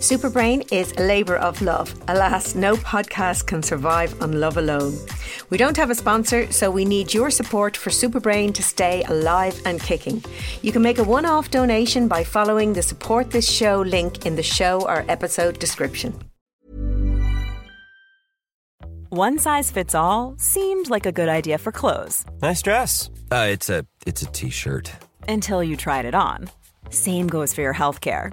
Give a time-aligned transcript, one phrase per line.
[0.00, 1.94] Superbrain is a labour of love.
[2.08, 4.96] Alas, no podcast can survive on love alone.
[5.50, 9.60] We don't have a sponsor, so we need your support for Superbrain to stay alive
[9.66, 10.24] and kicking.
[10.62, 14.36] You can make a one off donation by following the support this show link in
[14.36, 16.18] the show or episode description.
[19.10, 22.24] One size fits all seemed like a good idea for clothes.
[22.40, 23.10] Nice dress.
[23.30, 24.92] Uh, it's a it's a t-shirt.
[25.28, 26.48] Until you tried it on.
[26.88, 28.32] Same goes for your healthcare.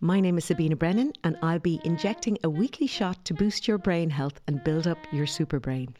[0.00, 3.78] My name is Sabina Brennan, and I'll be injecting a weekly shot to boost your
[3.78, 5.94] brain health and build up your super brain.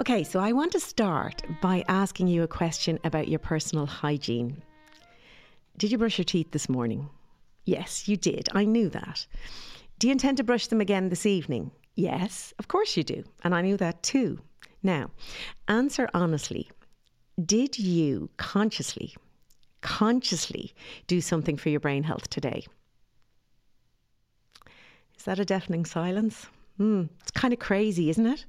[0.00, 4.62] Okay, so I want to start by asking you a question about your personal hygiene.
[5.78, 7.08] Did you brush your teeth this morning?
[7.64, 8.48] Yes, you did.
[8.52, 9.26] I knew that.
[9.98, 11.70] Do you intend to brush them again this evening?
[11.94, 13.22] Yes, of course you do.
[13.44, 14.40] And I knew that too.
[14.82, 15.10] Now,
[15.68, 16.70] answer honestly.
[17.42, 19.14] Did you consciously,
[19.80, 20.74] consciously
[21.06, 22.66] do something for your brain health today?
[25.22, 26.48] Is that a deafening silence?
[26.78, 28.44] Hmm, it's kind of crazy, isn't it?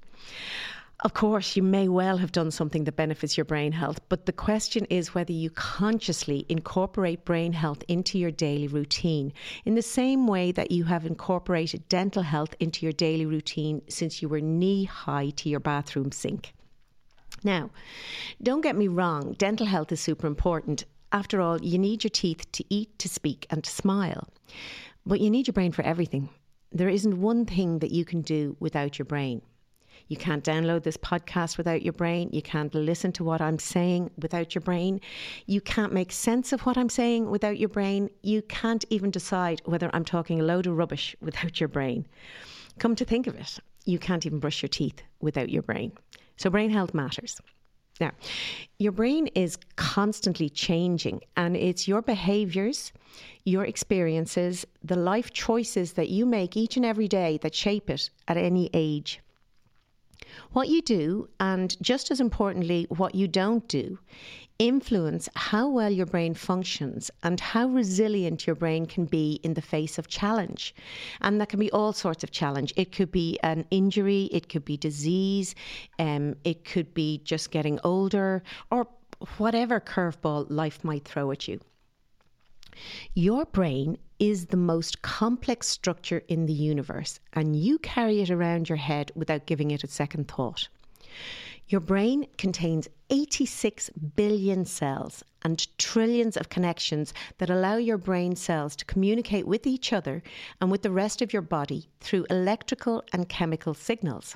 [1.01, 4.33] Of course, you may well have done something that benefits your brain health, but the
[4.33, 9.33] question is whether you consciously incorporate brain health into your daily routine
[9.65, 14.23] in the same way that you have incorporated dental health into your daily routine since
[14.23, 16.55] you were knee high to your bathroom sink.
[17.43, 17.69] Now,
[18.41, 20.85] don't get me wrong, dental health is super important.
[21.11, 24.27] After all, you need your teeth to eat, to speak, and to smile.
[25.05, 26.29] But you need your brain for everything
[26.73, 29.41] there isn't one thing that you can do without your brain.
[30.07, 32.29] You can't download this podcast without your brain.
[32.33, 34.99] You can't listen to what I'm saying without your brain.
[35.45, 38.09] You can't make sense of what I'm saying without your brain.
[38.21, 42.05] You can't even decide whether I'm talking a load of rubbish without your brain.
[42.79, 45.91] Come to think of it, you can't even brush your teeth without your brain.
[46.37, 47.39] So, brain health matters.
[47.99, 48.11] Now,
[48.79, 52.91] your brain is constantly changing, and it's your behaviors,
[53.45, 58.09] your experiences, the life choices that you make each and every day that shape it
[58.27, 59.19] at any age.
[60.51, 63.99] What you do, and just as importantly, what you don't do,
[64.59, 69.61] influence how well your brain functions and how resilient your brain can be in the
[69.61, 70.75] face of challenge.
[71.21, 72.73] And that can be all sorts of challenge.
[72.75, 75.55] It could be an injury, it could be disease,
[75.99, 78.87] um, it could be just getting older, or
[79.37, 81.59] whatever curveball life might throw at you.
[83.13, 88.69] Your brain is the most complex structure in the universe, and you carry it around
[88.69, 90.67] your head without giving it a second thought.
[91.67, 98.75] Your brain contains 86 billion cells and trillions of connections that allow your brain cells
[98.77, 100.23] to communicate with each other
[100.59, 104.35] and with the rest of your body through electrical and chemical signals.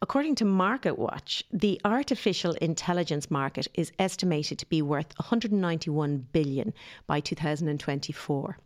[0.00, 6.72] According to MarketWatch, the artificial intelligence market is estimated to be worth 191 billion
[7.06, 8.58] by 2024.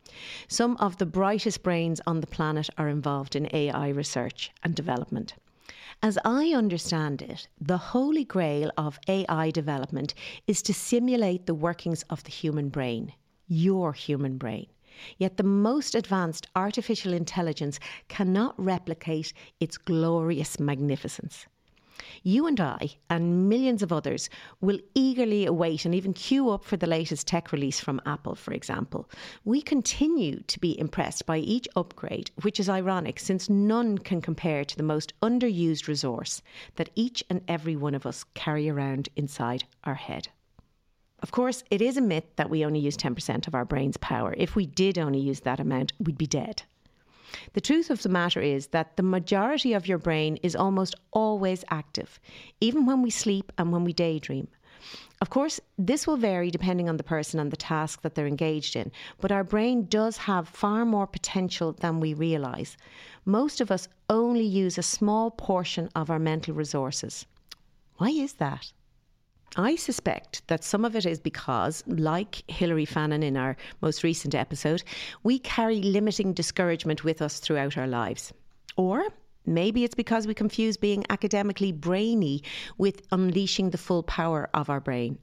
[0.48, 5.34] Some of the brightest brains on the planet are involved in AI research and development.
[6.02, 10.14] As I understand it, the holy grail of AI development
[10.47, 13.12] is to simulate the workings of the human brain,
[13.47, 14.66] your human brain.
[15.19, 21.47] Yet the most advanced artificial intelligence cannot replicate its glorious magnificence.
[22.22, 24.28] You and I, and millions of others,
[24.60, 28.52] will eagerly await and even queue up for the latest tech release from Apple, for
[28.52, 29.08] example.
[29.44, 34.64] We continue to be impressed by each upgrade, which is ironic since none can compare
[34.64, 36.42] to the most underused resource
[36.76, 40.28] that each and every one of us carry around inside our head.
[41.22, 44.34] Of course, it is a myth that we only use 10% of our brain's power.
[44.36, 46.64] If we did only use that amount, we'd be dead.
[47.52, 51.64] The truth of the matter is that the majority of your brain is almost always
[51.70, 52.19] active,
[52.60, 54.48] even when we sleep and when we daydream.
[55.20, 58.75] Of course, this will vary depending on the person and the task that they're engaged
[58.75, 58.90] in,
[59.20, 62.76] but our brain does have far more potential than we realise.
[63.25, 67.26] Most of us only use a small portion of our mental resources.
[67.98, 68.72] Why is that?
[69.56, 74.34] I suspect that some of it is because, like Hilary Fannin in our most recent
[74.34, 74.82] episode,
[75.25, 78.32] we carry limiting discouragement with us throughout our lives.
[78.78, 79.04] Or
[79.44, 82.43] maybe it's because we confuse being academically brainy
[82.78, 85.19] with unleashing the full power of our brain.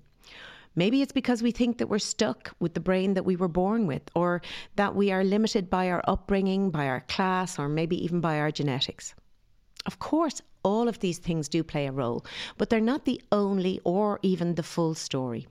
[0.75, 3.87] Maybe it's because we think that we're stuck with the brain that we were born
[3.87, 4.43] with, or
[4.75, 8.51] that we are limited by our upbringing, by our class, or maybe even by our
[8.51, 9.15] genetics.
[9.87, 12.25] Of course, all of these things do play a role,
[12.57, 15.47] but they're not the only or even the full story.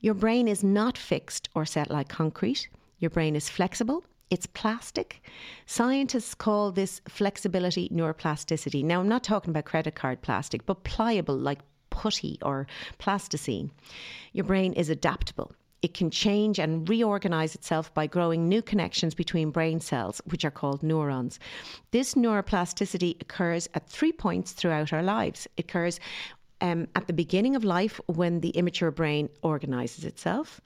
[0.00, 2.68] Your brain is not fixed or set like concrete.
[2.98, 5.22] Your brain is flexible, it's plastic.
[5.66, 8.82] Scientists call this flexibility neuroplasticity.
[8.82, 12.66] Now, I'm not talking about credit card plastic, but pliable like putty or
[12.98, 13.70] plasticine.
[14.32, 15.52] Your brain is adaptable.
[15.82, 20.50] It can change and reorganize itself by growing new connections between brain cells, which are
[20.50, 21.40] called neurons.
[21.90, 25.48] This neuroplasticity occurs at three points throughout our lives.
[25.56, 25.98] It occurs
[26.60, 30.60] um, at the beginning of life when the immature brain organizes itself.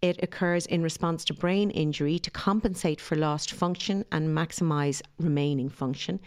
[0.00, 5.68] It occurs in response to brain injury to compensate for lost function and maximize remaining
[5.68, 6.20] function.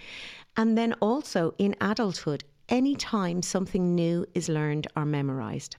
[0.57, 5.77] And then also in adulthood, anytime something new is learned or memorized.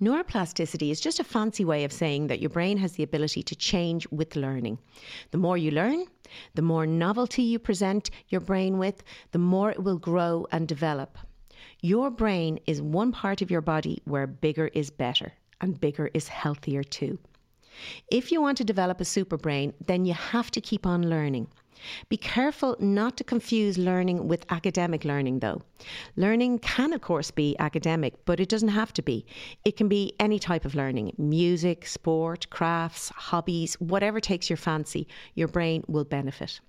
[0.00, 3.56] Neuroplasticity is just a fancy way of saying that your brain has the ability to
[3.56, 4.78] change with learning.
[5.30, 6.06] The more you learn,
[6.54, 11.18] the more novelty you present your brain with, the more it will grow and develop.
[11.80, 16.28] Your brain is one part of your body where bigger is better and bigger is
[16.28, 17.18] healthier too.
[18.10, 21.48] If you want to develop a super brain, then you have to keep on learning.
[22.08, 25.62] Be careful not to confuse learning with academic learning, though.
[26.16, 29.26] Learning can, of course, be academic, but it doesn't have to be.
[29.64, 35.08] It can be any type of learning music, sport, crafts, hobbies, whatever takes your fancy,
[35.34, 36.60] your brain will benefit.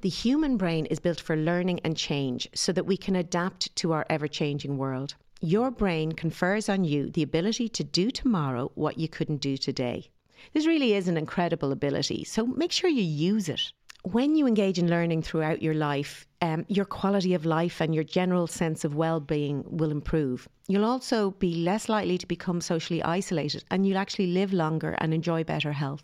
[0.00, 3.92] The human brain is built for learning and change so that we can adapt to
[3.92, 5.14] our ever changing world.
[5.40, 10.10] Your brain confers on you the ability to do tomorrow what you couldn't do today.
[10.52, 13.72] This really is an incredible ability, so make sure you use it
[14.12, 18.04] when you engage in learning throughout your life, um, your quality of life and your
[18.04, 20.48] general sense of well being will improve.
[20.68, 25.12] You'll also be less likely to become socially isolated and you'll actually live longer and
[25.12, 26.02] enjoy better health.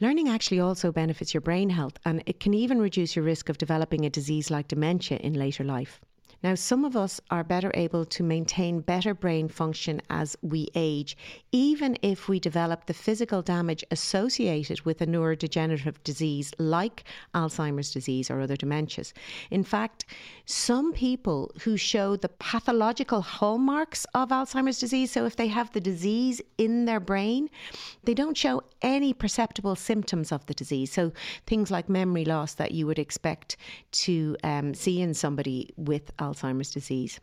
[0.00, 3.56] Learning actually also benefits your brain health and it can even reduce your risk of
[3.56, 6.00] developing a disease like dementia in later life.
[6.40, 11.16] Now, some of us are better able to maintain better brain function as we age,
[11.50, 17.02] even if we develop the physical damage associated with a neurodegenerative disease like
[17.34, 19.12] Alzheimer's disease or other dementias.
[19.50, 20.04] In fact,
[20.46, 25.80] some people who show the pathological hallmarks of Alzheimer's disease, so if they have the
[25.80, 27.50] disease in their brain,
[28.04, 30.92] they don't show any perceptible symptoms of the disease.
[30.92, 31.12] So
[31.46, 33.56] things like memory loss that you would expect
[33.90, 37.20] to um, see in somebody with Alzheimer's Alzheimer's disease.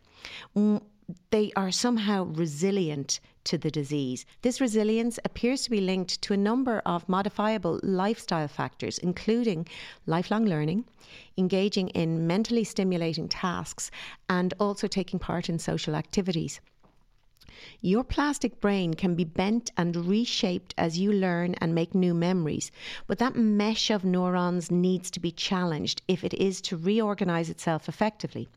[0.56, 0.82] Mm,
[1.30, 4.26] they are somehow resilient to the disease.
[4.42, 9.68] This resilience appears to be linked to a number of modifiable lifestyle factors, including
[10.06, 10.84] lifelong learning,
[11.38, 13.90] engaging in mentally stimulating tasks,
[14.28, 16.60] and also taking part in social activities.
[17.80, 22.72] Your plastic brain can be bent and reshaped as you learn and make new memories,
[23.06, 27.88] but that mesh of neurons needs to be challenged if it is to reorganize itself
[27.88, 28.48] effectively.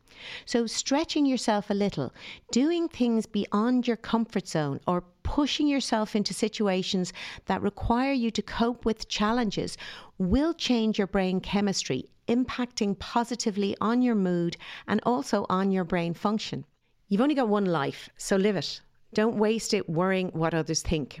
[0.44, 2.12] So, stretching yourself a little,
[2.50, 7.12] doing things beyond your comfort zone, or pushing yourself into situations
[7.46, 9.76] that require you to cope with challenges
[10.18, 14.56] will change your brain chemistry, impacting positively on your mood
[14.88, 16.64] and also on your brain function.
[17.10, 18.80] You've only got one life, so live it.
[19.14, 21.20] Don't waste it worrying what others think.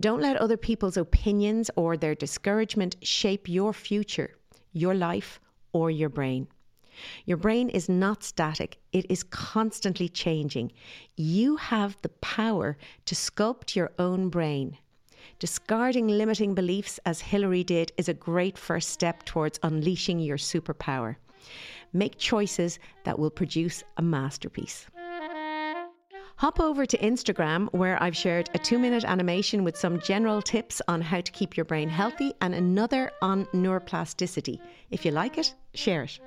[0.00, 4.30] Don't let other people's opinions or their discouragement shape your future,
[4.72, 5.38] your life,
[5.74, 6.48] or your brain.
[7.26, 10.72] Your brain is not static, it is constantly changing.
[11.14, 14.78] You have the power to sculpt your own brain.
[15.38, 21.16] Discarding limiting beliefs, as Hilary did, is a great first step towards unleashing your superpower.
[21.92, 24.86] Make choices that will produce a masterpiece.
[26.42, 30.82] Hop over to Instagram, where I've shared a two minute animation with some general tips
[30.88, 34.58] on how to keep your brain healthy and another on neuroplasticity.
[34.90, 36.18] If you like it, share it.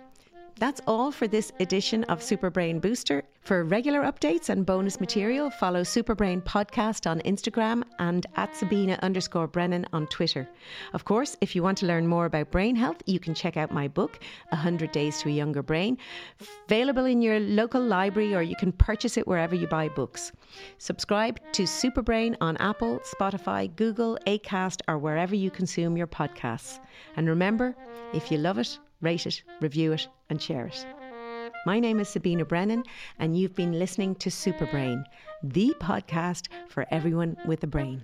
[0.58, 3.24] That's all for this edition of Superbrain Booster.
[3.46, 9.46] For regular updates and bonus material, follow Superbrain Podcast on Instagram and at Sabina underscore
[9.46, 10.50] Brennan on Twitter.
[10.94, 13.72] Of course, if you want to learn more about brain health, you can check out
[13.72, 14.18] my book,
[14.50, 16.00] 100 Days to a Younger Brain,
[16.66, 20.32] available in your local library or you can purchase it wherever you buy books.
[20.80, 26.80] Subscribe to Superbrain on Apple, Spotify, Google, Acast, or wherever you consume your podcasts.
[27.16, 27.76] And remember,
[28.12, 30.84] if you love it, rate it, review it, and share it.
[31.66, 32.84] My name is Sabina Brennan,
[33.18, 35.04] and you've been listening to Superbrain,
[35.42, 38.04] the podcast for everyone with a brain.